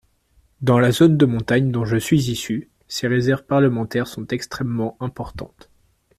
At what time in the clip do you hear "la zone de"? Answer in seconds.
0.79-1.27